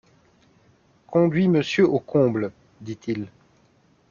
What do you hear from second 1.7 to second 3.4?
au comble, dit-il.